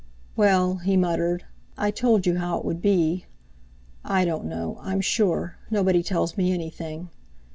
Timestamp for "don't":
4.25-4.45